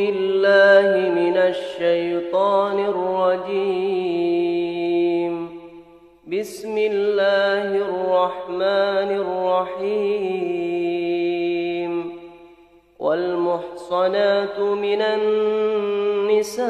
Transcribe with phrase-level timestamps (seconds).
[0.00, 0.88] بالله
[1.20, 4.00] من الشيطان الرجيم.
[6.26, 10.40] بسم الله الرحمن الرحيم.
[12.98, 16.68] والمحصنات من النساء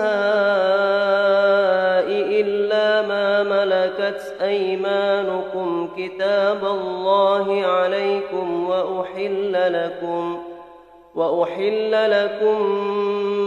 [2.41, 10.43] إلا ما ملكت أيمانكم كتاب الله عليكم وأحل لكم
[11.15, 12.61] وأحل لكم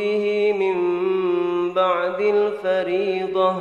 [0.00, 0.76] به من
[1.74, 3.54] بعد الفريضة.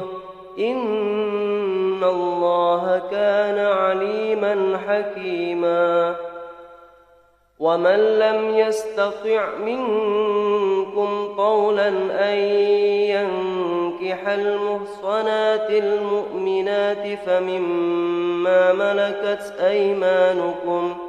[0.59, 6.15] إن الله كان عليما حكيما.
[7.59, 11.87] ومن لم يستطع منكم قولا
[12.33, 12.37] أن
[13.13, 21.08] ينكح المحصنات المؤمنات فمما ملكت أيمانكم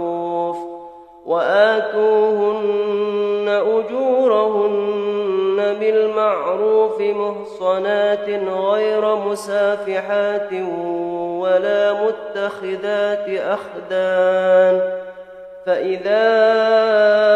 [1.31, 2.81] وآتوهن
[3.47, 5.01] أجورهن
[5.79, 10.53] بالمعروف محصنات غير مسافحات
[11.39, 14.81] ولا متخذات أخدان
[15.65, 16.31] فإذا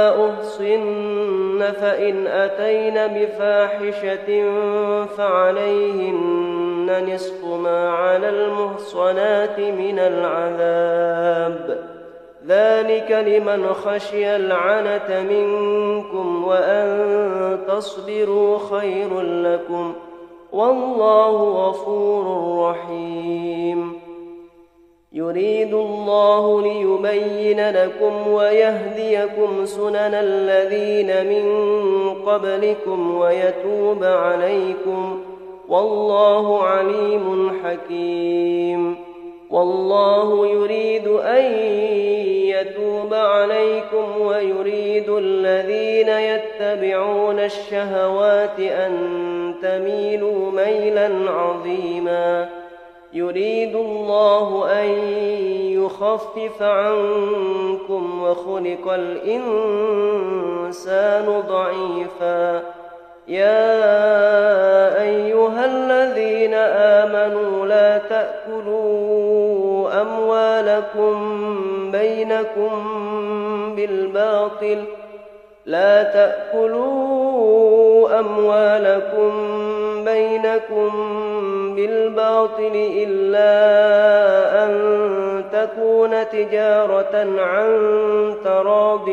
[0.09, 4.44] أحصن فإن أتين بفاحشة
[5.18, 11.95] فعليهن نصف ما على المحصنات من العذاب
[12.48, 19.94] ذلك لمن خشي العنة منكم وأن تصبروا خير لكم
[20.52, 22.26] والله غفور
[22.70, 24.00] رحيم.
[25.14, 31.46] يريد الله ليبين لكم ويهديكم سنن الذين من
[32.26, 35.20] قبلكم ويتوب عليكم
[35.68, 39.15] والله عليم حكيم.
[39.50, 41.44] والله يريد أن
[42.56, 48.94] يتوب عليكم ويريد الذين يتبعون الشهوات أن
[49.62, 52.50] تميلوا ميلا عظيما.
[53.14, 54.90] يريد الله أن
[55.84, 59.84] يخفف عنكم وخلق الإنسان
[61.50, 62.64] ضعيفا.
[63.28, 68.84] يا أيها الذين آمنوا لا تأكلوا
[70.06, 71.16] أموالكم
[71.92, 72.72] بينكم
[73.76, 74.84] بالباطل
[75.66, 77.56] لا تأكلوا
[78.20, 79.32] أموالكم
[80.06, 80.92] بينكم
[81.76, 83.56] بالباطل إلا
[84.66, 84.72] أن
[85.52, 87.70] تكون تجارة عن
[88.44, 89.10] تراض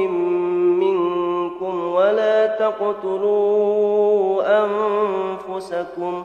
[0.77, 3.83] منكم ولا تقتلوا
[4.65, 6.25] أنفسكم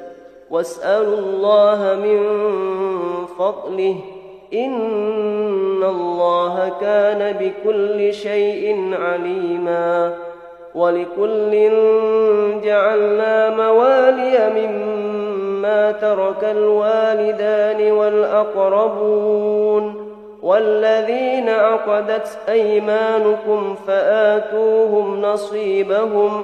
[0.51, 2.19] واسألوا الله من
[3.39, 3.95] فضله.
[4.53, 10.15] إن الله كان بكل شيء عليما.
[10.75, 11.71] ولكل
[12.63, 19.95] جعلنا موالي مما ترك الوالدان والأقربون.
[20.41, 26.43] والذين عقدت أيمانكم فآتوهم نصيبهم.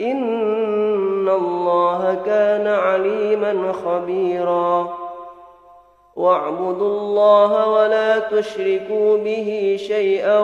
[0.00, 4.98] إن الله كان عليما خبيرا.
[6.16, 10.40] واعبدوا الله ولا تشركوا به شيئا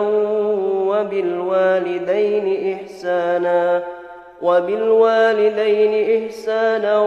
[0.87, 3.83] وبالوالدين إحسانا
[4.41, 6.99] وبالوالدين إحسانا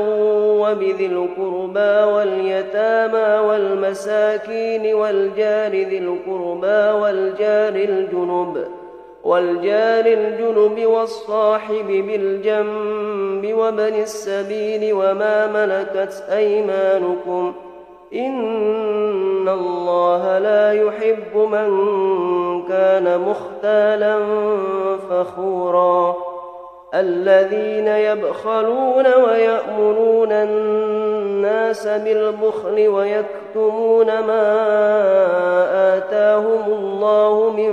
[0.60, 8.81] وبذي القربى واليتامى والمساكين والجار ذي القربى والجار الجنب.
[9.24, 17.52] والجار الجنب والصاحب بالجنب وبن السبيل وما ملكت أيمانكم
[18.14, 21.68] إن الله لا يحب من
[22.68, 24.18] كان مختالا
[25.10, 26.16] فخورا
[26.94, 34.52] الذين يبخلون ويأمرون الناس بالبخل ويكتمون ما
[35.96, 37.72] آتاهم الله من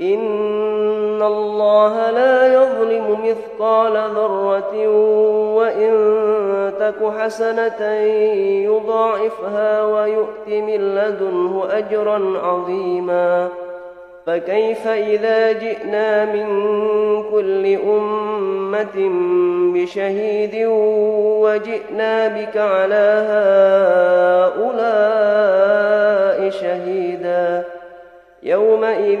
[0.00, 4.88] إن الله لا يظلم مثقال ذرة
[5.56, 5.92] وإن
[6.80, 7.86] تك حسنة
[8.64, 13.48] يضاعفها ويؤت من لدنه أجرا عظيما
[14.26, 16.46] فكيف إذا جئنا من
[17.30, 19.10] كل أمة
[19.74, 20.66] بشهيد
[21.42, 23.26] وجئنا بك على
[24.60, 25.30] هؤلاء
[26.50, 27.64] شهيدا
[28.42, 29.20] يومئذ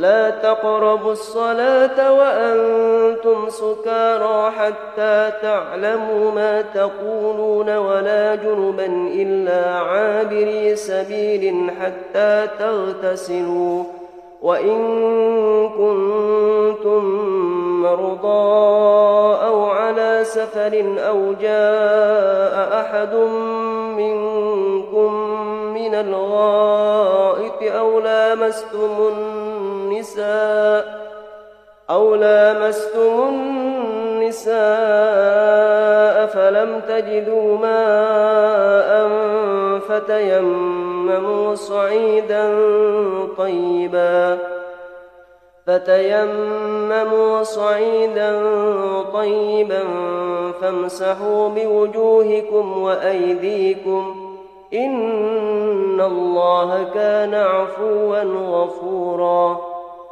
[0.00, 12.48] لا تقربوا الصلاة وأنتم سكارى حتى تعلموا ما تقولون ولا جنبا إلا عابري سبيل حتى
[12.58, 13.84] تغتسلوا
[14.42, 14.78] وإن
[15.68, 17.04] كنتم
[17.82, 23.14] مرضى أو على سفر أو جاء أحد
[23.96, 25.14] منكم
[25.74, 29.10] من الغائط أو لامستم
[29.90, 31.00] النساء
[31.90, 34.56] أو لامستم النساء
[36.26, 39.08] فلم تجدوا ماء
[39.88, 42.58] فتيمموا صعيدا
[43.38, 44.38] طيبا
[45.66, 48.42] فتيمموا صعيدا
[49.12, 49.84] طيبا
[50.60, 54.30] فامسحوا بوجوهكم وأيديكم
[54.74, 59.69] إن الله كان عفوا غفورا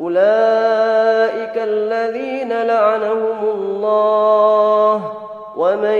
[0.00, 5.12] أولئك الذين لعنهم الله
[5.56, 5.98] ومن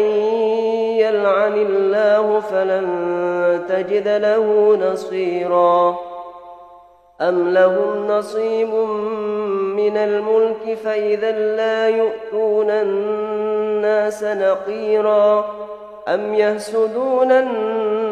[0.98, 2.86] يلعن الله فلن
[3.68, 5.98] تجد له نصيرا
[7.20, 8.74] أم لهم نصيب
[9.76, 15.44] من الملك فإذا لا يؤتون الناس نقيرا
[16.08, 18.11] أم يهسدون الناس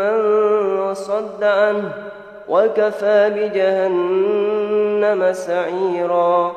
[0.00, 1.92] من صد عنه
[2.48, 6.52] وكفى بجهنم سعيرا.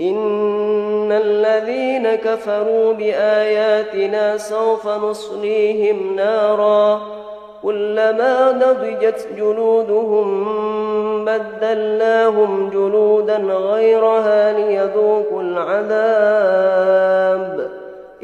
[0.00, 7.00] إن الذين كفروا بآياتنا سوف نصليهم نارا.
[7.62, 10.26] كلما نضجت جلودهم
[11.24, 16.86] بدلناهم جلودا غيرها ليذوقوا العذاب.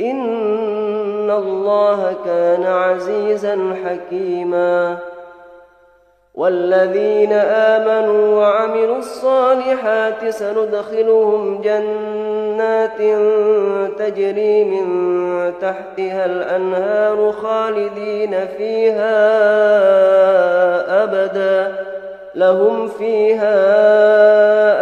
[0.01, 4.97] إن الله كان عزيزا حكيما.
[6.35, 12.99] والذين آمنوا وعملوا الصالحات سندخلهم جنات
[13.99, 14.87] تجري من
[15.61, 19.13] تحتها الأنهار خالدين فيها
[21.05, 21.73] أبدا.
[22.35, 23.53] لهم فيها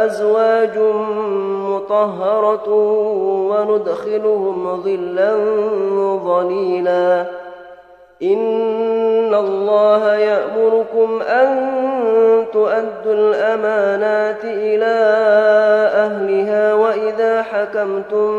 [0.06, 0.78] أزواج
[1.90, 2.68] مطهرة
[3.50, 5.34] وندخلهم ظلا
[6.24, 7.26] ظليلا.
[8.22, 11.48] إن الله يأمركم أن
[12.52, 14.96] تؤدوا الأمانات إلى
[15.94, 18.30] أهلها وإذا حكمتم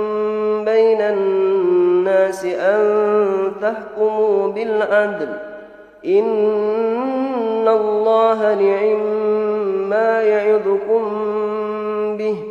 [0.66, 2.82] بين الناس أن
[3.62, 5.30] تحكموا بالعدل.
[6.06, 9.02] إن الله نعم
[9.90, 11.04] ما يعظكم
[12.18, 12.51] به.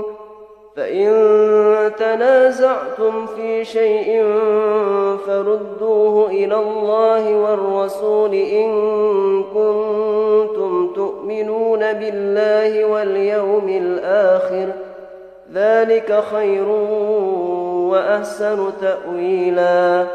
[0.75, 1.11] فإن
[1.99, 4.23] تنازعتم في شيء
[5.27, 8.71] فردوه إلى الله والرسول إن
[9.43, 14.67] كنتم تؤمنون بالله واليوم الآخر
[15.53, 16.67] ذلك خير
[17.91, 20.07] وأحسن تأويلا.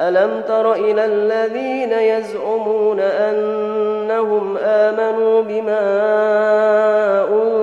[0.00, 5.80] ألم تر إلى الذين يزعمون أنهم آمنوا بما
[7.30, 7.61] أنزل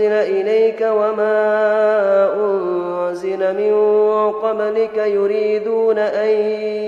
[0.00, 1.34] إليك وما
[2.34, 3.74] أنزل من
[4.32, 6.28] قبلك يريدون أن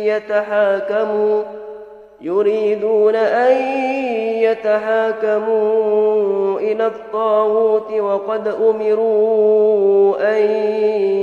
[0.06, 1.42] يتحاكموا
[2.20, 3.56] يريدون أن
[4.42, 5.76] يتحاكموا
[6.60, 10.42] إلى الطاغوت وقد أمروا أن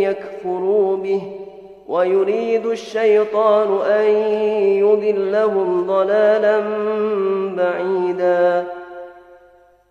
[0.02, 1.22] يكفروا به
[1.88, 4.06] ويريد الشيطان أن
[4.80, 6.60] يذلهم ضلالا
[7.58, 8.83] بعيدا.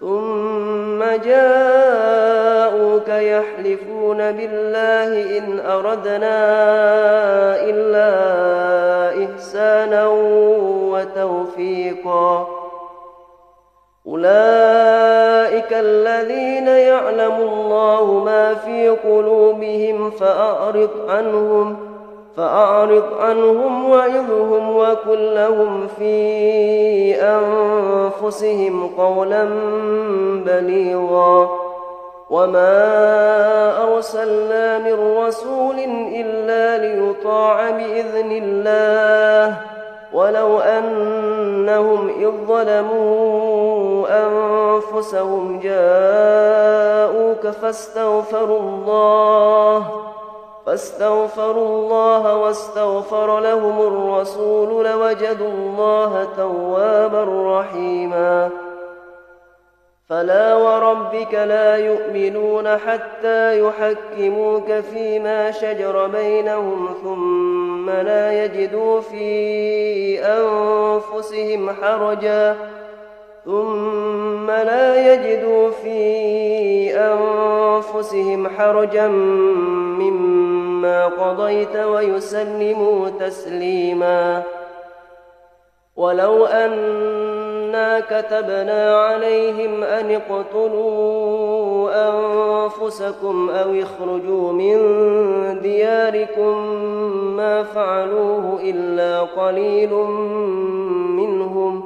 [0.00, 6.38] ثم جاءوك يحلفون بالله إن أردنا
[7.60, 8.10] إلا
[9.24, 10.06] إحسانا
[10.92, 12.46] وتوفيقا.
[14.06, 21.95] أولئك الذين يعلم الله ما في قلوبهم فأعرض عنهم
[22.36, 29.44] فأعرض عنهم وعظهم وكن لهم في أنفسهم قولا
[30.46, 31.50] بليغا.
[32.30, 32.92] وما
[33.82, 35.78] أرسلنا من رسول
[36.14, 39.56] إلا ليطاع بإذن الله.
[40.12, 49.86] ولو أنهم إذ ظلموا أنفسهم جاءوك فاستغفروا الله
[50.66, 57.24] فاستغفروا الله واستغفر لهم الرسول لوجدوا الله توابا
[57.60, 58.50] رحيما.
[60.08, 72.56] فلا وربك لا يؤمنون حتى يحكموك فيما شجر بينهم ثم لا يجدوا في أنفسهم حرجا.
[73.44, 79.06] ثم لا يجدوا في أنفسهم حرجا
[80.76, 84.42] مما قضيت ويسلموا تسليما.
[85.96, 94.78] ولو أنا كتبنا عليهم أن اقتلوا أنفسكم أو اخرجوا من
[95.62, 96.58] دياركم
[97.36, 99.92] ما فعلوه إلا قليل
[101.16, 101.85] منهم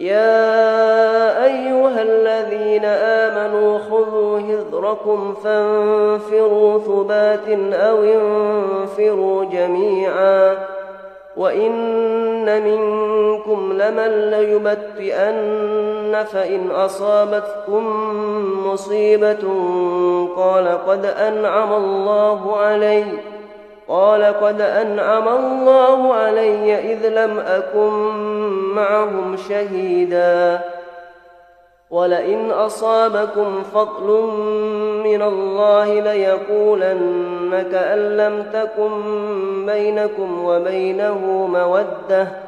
[0.00, 10.56] يا أيها الذين آمنوا خذوا هذركم فانفروا ثبات أو انفروا جميعا
[11.36, 17.84] وإن منكم لمن ليبتئن فإن أصابتكم
[18.66, 19.54] مصيبة
[20.36, 23.04] قال قد أنعم الله عليّ
[23.88, 27.92] قال قد أنعم الله علي إذ لم أكن
[28.74, 30.60] معهم شهيدا.
[31.90, 34.20] ولئن أصابكم فضل
[35.04, 42.47] من الله ليقولن كأن لم تكن بينكم وبينه مودة.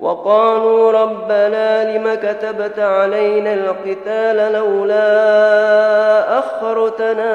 [0.00, 5.08] وقالوا ربنا لم كتبت علينا القتال لولا
[6.38, 7.32] أخرتنا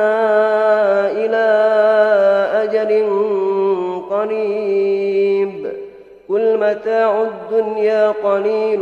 [1.12, 1.45] إلى
[2.63, 3.10] أجل
[4.10, 5.71] قريب
[6.30, 8.82] قل متاع الدنيا قليل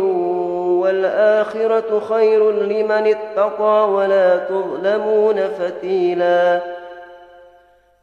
[0.81, 6.59] والآخرة خير لمن اتقى ولا تظلمون فتيلا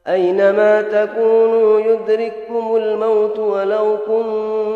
[0.08, 4.75] أينما تكونوا يدرككم الموت ولو كنتم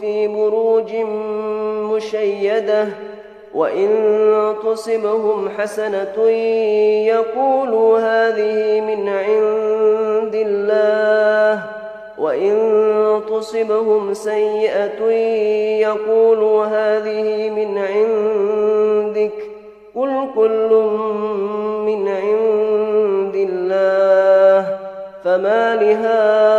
[0.00, 0.94] في بروج
[1.94, 2.88] مشيدة
[3.54, 3.88] وإن
[4.64, 6.30] تصبهم حسنة
[7.06, 11.62] يقولوا هذه من عند الله
[12.18, 12.58] وإن
[13.28, 15.04] تصبهم سيئة
[15.80, 19.32] يقولوا هذه من عندك
[19.94, 20.70] قل كل
[21.86, 24.78] من عند الله
[25.24, 26.58] فما لهؤلاء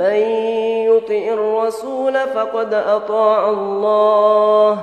[0.00, 0.16] من
[0.88, 4.78] يطع الرسول فقد أطاع الله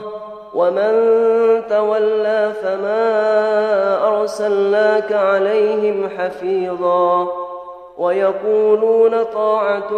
[0.53, 0.93] ومن
[1.69, 7.27] تولى فما أرسلناك عليهم حفيظا.
[7.97, 9.89] ويقولون طاعة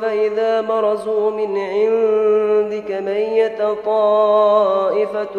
[0.00, 5.38] فإذا برزوا من عندك ميت طائفة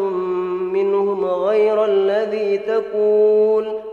[0.73, 3.92] منهم غير الذي تقول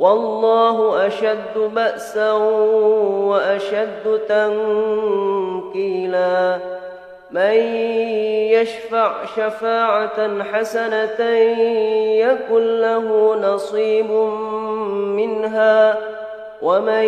[0.00, 6.58] والله أشد بأسا وأشد تنكيلا.
[7.30, 7.54] من
[8.52, 11.20] يشفع شفاعة حسنة
[12.16, 14.10] يكن له نصيب
[15.16, 15.98] منها.
[16.62, 17.04] ومن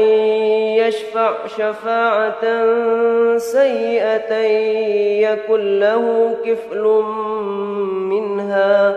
[0.77, 2.45] يشفع شفاعة
[3.37, 4.35] سيئة
[5.31, 6.85] يكن له كفل
[8.13, 8.97] منها.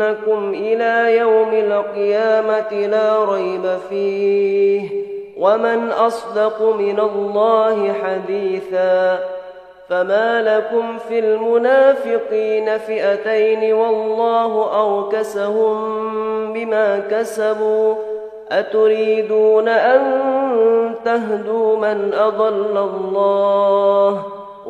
[0.00, 4.88] إنكم إلى يوم القيامة لا ريب فيه
[5.36, 9.18] ومن أصدق من الله حديثا
[9.88, 15.76] فما لكم في المنافقين فئتين والله أوكسهم
[16.52, 17.94] بما كسبوا
[18.52, 20.00] أتريدون أن
[21.04, 24.39] تهدوا من أضل الله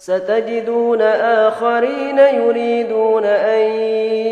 [0.00, 3.60] ستجدون آخرين يريدون أن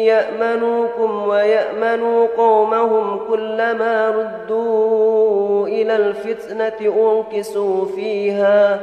[0.08, 8.80] يأمنوكم ويأمنوا قومهم كلما ردوا إلى الفتنة أنكسوا فيها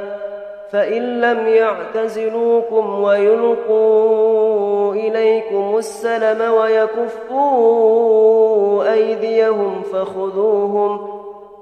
[0.72, 7.64] فإن لم يعتزلوكم ويلقوا إليكم السلم ويكفوا
[8.94, 11.08] أيديهم فخذوهم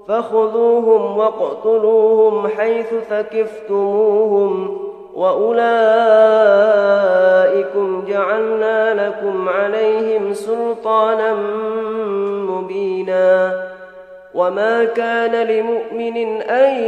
[0.07, 5.53] فخذوهم واقتلوهم حيث ثكفتموهم واولئكم
[8.07, 11.33] جعلنا لكم عليهم سلطانا
[12.49, 13.63] مبينا
[14.33, 16.83] وما كان لمؤمن ان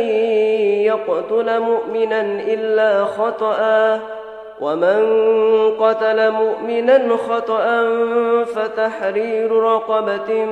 [0.85, 3.99] يقتل مؤمنا الا خطأ
[4.61, 5.01] ومن
[5.79, 7.83] قتل مؤمنا خطأ
[8.43, 10.45] فتحرير رقبة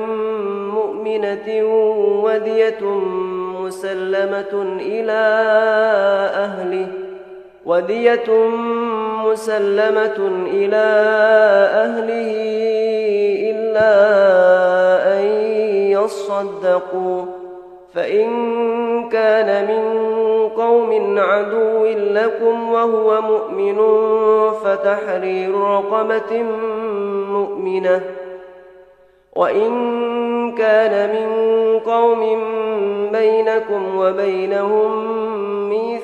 [0.74, 1.64] مؤمنة
[2.24, 2.84] ودية
[3.60, 5.22] مسلمة إلى
[6.34, 6.86] أهله
[7.66, 8.48] ودية
[9.24, 10.84] مسلمة إلى
[11.84, 12.32] أهله
[13.50, 13.92] إلا
[15.16, 15.24] أن
[15.90, 17.24] يصدقوا
[17.94, 18.28] فإن
[19.08, 19.84] كان من
[20.48, 23.78] قوم عدو لكم وهو مؤمن
[24.64, 26.42] فتحرير رقبة
[27.30, 28.00] مؤمنة
[29.36, 29.72] وإن
[30.54, 31.28] كان من
[31.78, 32.20] قوم
[33.12, 35.14] بينكم وبينهم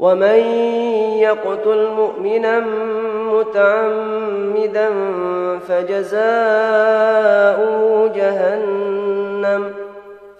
[0.00, 0.38] ومن
[1.18, 2.60] يقتل مؤمنا
[3.32, 4.90] متعمدا
[5.68, 7.00] فجزاؤه
[8.14, 9.74] جهنم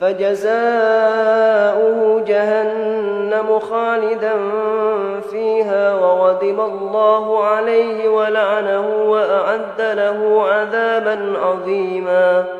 [0.01, 1.41] فجزاؤه
[2.27, 4.33] جهنم خالدا
[5.31, 12.60] فيها وغضب الله عليه ولعنه وأعد له عذابا عظيما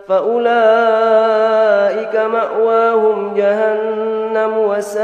[0.08, 0.56] فأولئك
[2.16, 5.04] مأواهم جهنم وساءت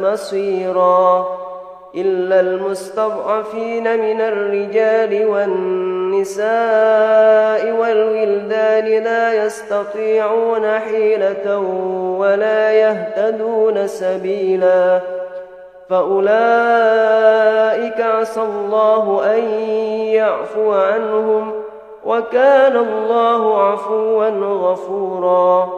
[0.00, 1.26] مصيرا
[1.94, 5.97] إلا المستضعفين من الرجال والنساء
[7.72, 11.58] والولدان لا يستطيعون حيلة
[12.18, 15.00] ولا يهتدون سبيلا.
[15.90, 16.28] فأولئك
[18.00, 19.42] عسى الله أن
[20.14, 21.68] يعفو عنهم ۖ
[22.08, 25.77] وكان الله عفوا غفورا.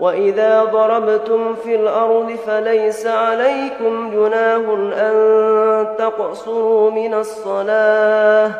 [0.00, 8.50] واذا ضربتم في الأرض فليس عليكم جناه ان تقصروا من الصلاه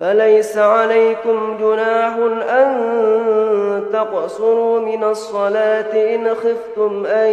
[0.00, 2.16] فليس عليكم جناح
[2.50, 7.32] أن تقصروا من الصلاة إن خفتم أن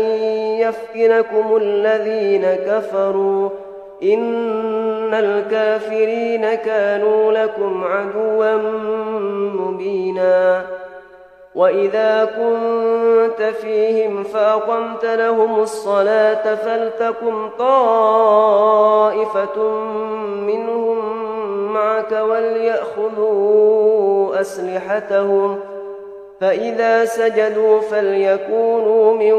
[0.59, 3.49] يفتنكم الذين كفروا
[4.03, 8.55] إن الكافرين كانوا لكم عدوا
[9.55, 10.65] مبينا
[11.55, 18.99] وإذا كنت فيهم فأقمت لهم الصلاة فلتكن طائفة
[20.23, 20.97] منهم
[21.73, 23.55] معك وليأخذوا
[24.41, 25.75] أسلحتهم ۖ
[26.41, 29.33] فإذا سجدوا فليكونوا من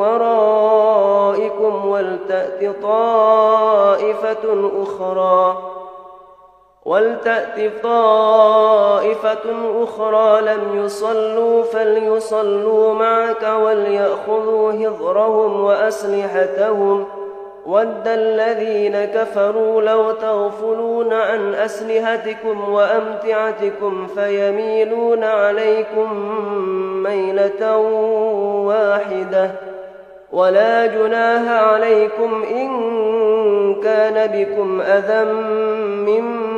[0.00, 5.58] ورائكم ولتأت طائفة أخرى
[6.88, 9.44] ولتأت طائفة
[9.82, 17.06] أخرى لم يصلوا فليصلوا معك وليأخذوا هضرهم وأسلحتهم ۖ.
[17.66, 26.14] ود الذين كفروا لو تغفلون عن أسلحتكم وأمتعتكم فيميلون عليكم
[27.02, 27.76] ميلة
[28.66, 29.50] واحدة.
[30.32, 32.70] ولا جناها عليكم إن
[33.74, 35.24] كان بكم أذى
[36.04, 36.57] من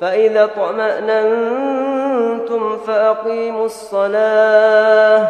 [0.00, 5.28] فإذا اطمأننتم فأقيموا الصلاة.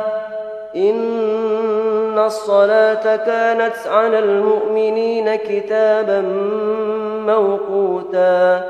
[0.76, 6.20] إن الصلاة كانت على المؤمنين كتابا
[7.26, 8.64] موقوتا.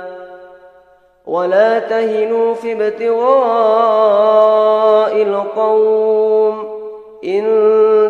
[1.26, 3.22] ولا تهنوا في ابتغاء
[5.22, 6.78] القوم.
[7.24, 7.44] إن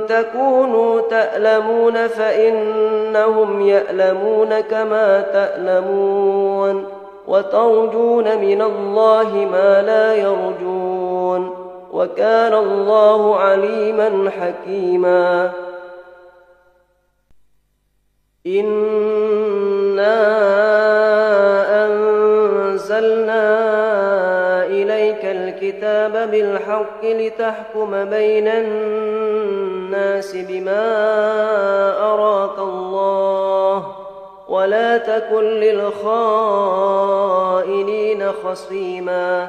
[0.08, 6.97] تكونوا تألمون فإنهم يألمون كما تألمون.
[7.28, 15.52] وترجون من الله ما لا يرجون وكان الله عليما حكيما.
[18.46, 20.18] إنا
[21.84, 23.48] أنزلنا
[24.66, 30.86] إليك الكتاب بالحق لتحكم بين الناس بما
[32.12, 33.97] أراك الله
[34.48, 36.22] ولا تكن للخائنين
[38.32, 39.48] خصيماً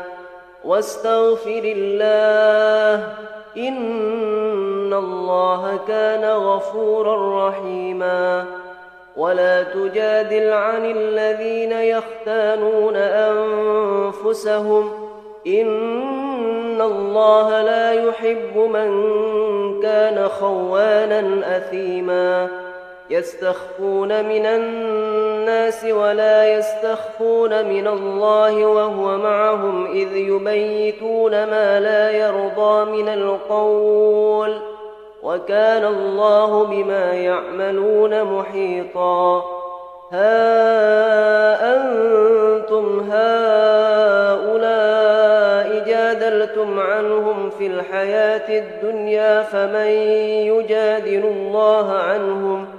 [0.63, 3.13] واستغفر الله
[3.57, 8.45] إن الله كان غفورا رحيما
[9.17, 14.91] ولا تجادل عن الذين يختانون أنفسهم
[15.47, 18.89] إن الله لا يحب من
[19.81, 22.47] كان خوانا أثيما
[23.09, 33.09] يستخفون من الناس ولا يستخفون من الله وهو معهم إذ يبيتون ما لا يرضى من
[33.09, 34.57] القول
[35.23, 39.43] وكان الله بما يعملون محيطا.
[40.11, 44.49] ها أنتم هؤلاء
[45.87, 49.87] جادلتم عنهم في الحياة الدنيا فمن
[50.47, 52.78] يجادل الله عنهم ۖ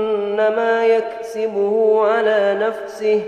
[0.37, 3.21] فإنما يكسبه على نفسه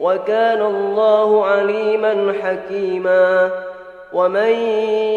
[0.00, 3.50] وكان الله عليما حكيما
[4.12, 4.52] ومن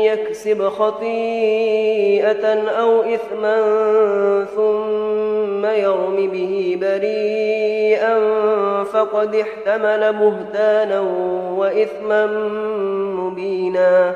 [0.05, 3.55] يكسب خطيئة أو إثما
[4.55, 8.19] ثم يرم به بريئا
[8.83, 10.99] فقد احتمل بهتانا
[11.57, 12.25] وإثما
[13.15, 14.15] مبينا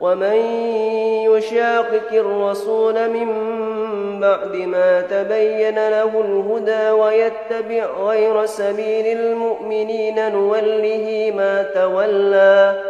[0.00, 0.36] ومن
[1.36, 3.28] يشاقق الرسول من
[4.20, 12.82] بعد ما تبين له الهدى ويتبع غير سبيل المؤمنين نوله ما تولى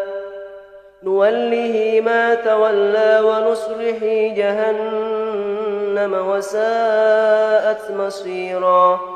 [1.03, 4.05] نوله ما تولى ونصلح
[4.37, 9.16] جهنم وساءت مصيرا.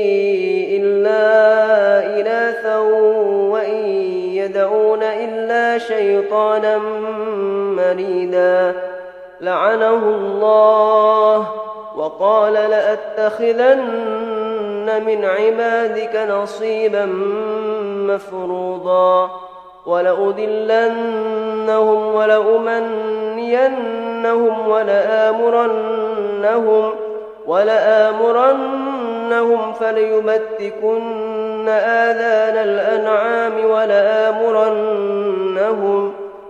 [4.45, 6.77] يدعون إلا شيطانا
[7.77, 8.75] مريدا
[9.41, 11.47] لعنه الله
[11.95, 13.77] وقال لأتخذن
[15.05, 17.05] من عبادك نصيبا
[18.07, 19.41] مفروضا.
[19.85, 21.25] ولأذلنهم
[22.15, 23.57] ولأمنينهم
[24.67, 26.11] ولآمرنهم
[27.47, 28.81] ولآمرنهم
[31.61, 35.33] فليبتكن آذان الأنعام ولآمرنهم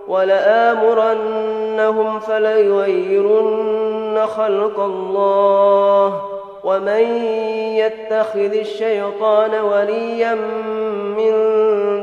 [0.08, 6.22] ولآمرنهم فليغيرن خلق الله.
[6.64, 7.04] ومن
[7.76, 10.36] يتخذ الشيطان وليا
[11.18, 11.32] من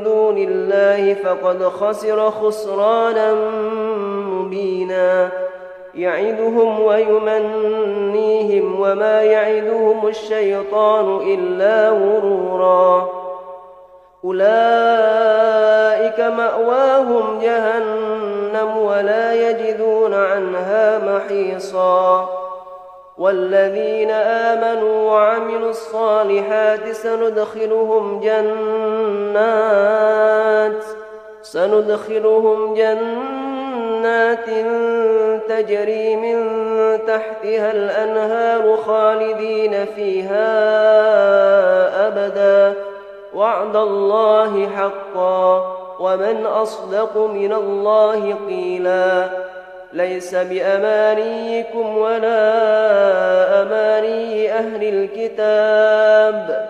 [0.03, 3.33] دون الله فقد خسر خسرانا
[4.29, 5.31] مبينا.
[5.95, 13.09] يعدهم ويمنيهم وما يعدهم الشيطان إلا غرورا.
[14.25, 14.49] أولئك
[16.19, 22.29] مأواهم جهنم ولا يجدون عنها محيصا.
[23.17, 29.39] والذين آمنوا وعملوا الصالحات سندخلهم جنات
[31.41, 33.48] سندخلهم جنات
[35.49, 36.59] تجري من
[37.07, 40.47] تحتها الأنهار خالدين فيها
[42.07, 42.73] أبدا.
[43.33, 45.75] وعد الله حقا.
[45.99, 49.29] ومن أصدق من الله قيلا.
[49.93, 52.51] ليس بأمانيكم ولا
[53.61, 56.69] أماني أهل الكتاب.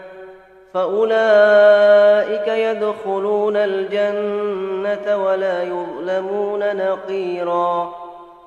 [0.73, 7.93] فأولئك يدخلون الجنة ولا يظلمون نقيرا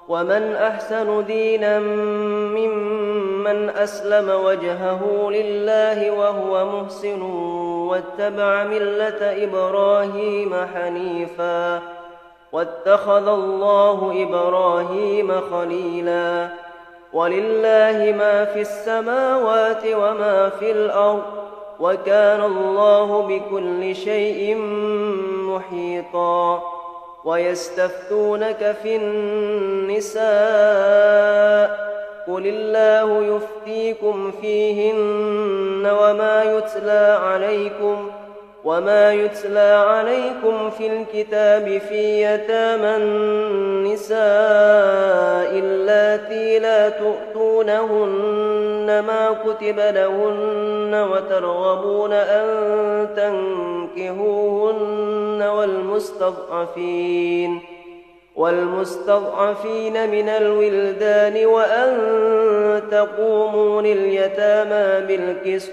[0.08, 7.22] ومن أحسن دينا ممن أسلم وجهه لله وهو محسن
[7.88, 11.82] واتبع ملة إبراهيم حنيفا
[12.52, 16.48] واتخذ الله إبراهيم خليلا
[17.12, 21.43] ولله ما في السماوات وما في الأرض
[21.80, 24.56] وكان الله بكل شيء
[25.48, 26.62] محيطا
[27.24, 30.24] ويستفتونك في النساء
[32.28, 38.10] قل الله يفتيكم فيهن وما يتلى عليكم
[38.64, 44.18] وما يتلى عليكم في الكتاب في يتامى النساء
[45.58, 48.24] اللاتي لا تؤتونهن
[49.06, 52.46] ما كتب لهن وترغبون أن
[53.96, 57.60] تنكهوهن والمستضعفين
[58.36, 61.92] والمستضعفين من الولدان وأن
[62.90, 65.72] تقوموا لليتامى بالقسط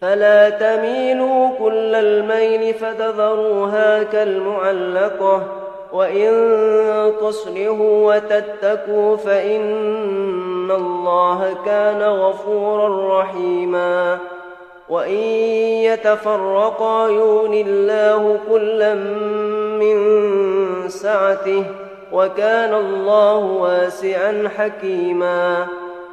[0.00, 5.42] فلا تميلوا كل الميل فتذروها كالمعلقة
[5.92, 6.32] وإن
[7.20, 14.18] تصلحوا وتتقوا فإن الله كان غفورا رحيما.
[14.88, 15.22] وإن
[15.84, 18.94] يتفرقا يغن الله كلا
[19.80, 19.98] من
[20.88, 21.64] سعته
[22.12, 25.66] وكان الله واسعا حكيما.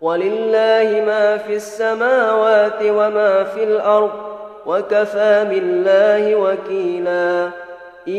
[0.00, 4.10] ولله ما في السماوات وما في الأرض
[4.66, 7.50] وكفى بالله وكيلا.
[8.08, 8.12] إن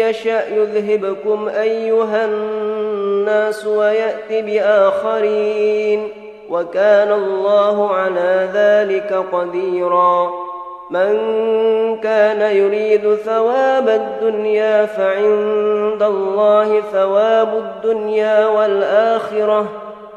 [0.00, 6.08] يشأ يذهبكم أيها الناس ويأت بآخرين
[6.50, 10.46] وكان الله على ذلك قديراً.
[10.90, 11.16] من
[12.00, 19.85] كان يريد ثواب الدنيا فعند الله ثواب الدنيا والآخرة.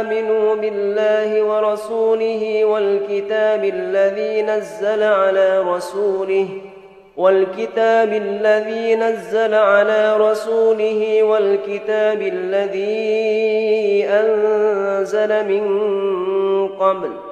[0.00, 6.48] آمنوا بالله ورسوله والكتاب الذي نزل على رسوله
[7.16, 15.64] والكتاب الذي نزل على رسوله والكتاب الذي أنزل من
[16.68, 17.31] قبل.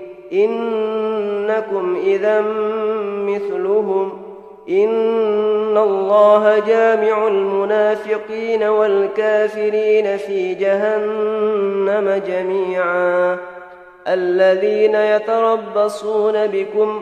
[0.33, 2.41] إنكم إذا
[3.27, 4.21] مثلهم
[4.69, 13.37] إن الله جامع المنافقين والكافرين في جهنم جميعا.
[14.07, 17.01] الذين يتربصون بكم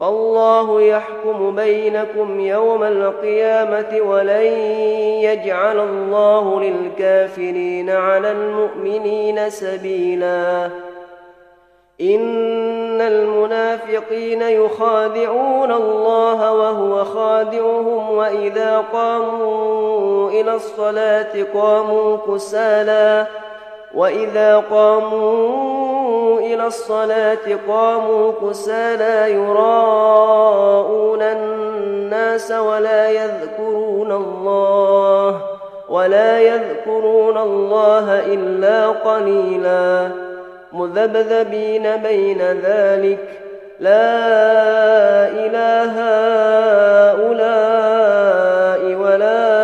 [0.00, 4.46] فالله يحكم بينكم يوم القيامة ولن
[5.22, 10.70] يجعل الله للكافرين على المؤمنين سبيلا.
[12.00, 23.26] إن المنافقين يخادعون الله وهو خادعهم وإذا قاموا إلى الصلاة قاموا كسالى
[23.94, 25.93] وإذا قاموا
[26.46, 35.40] إلى الصلاة قاموا كسالى يراءون الناس ولا يذكرون الله
[35.88, 40.10] ولا يذكرون الله إلا قليلا
[40.72, 43.28] مذبذبين بين ذلك
[43.80, 44.24] لا
[45.28, 45.92] إله
[47.10, 49.63] هؤلاء ولا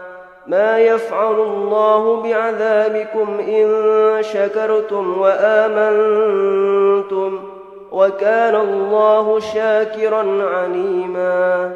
[0.47, 3.69] ما يفعل الله بعذابكم إن
[4.21, 6.51] شكرتم وآمنتم
[7.91, 11.71] وكان الله شاكرا عليما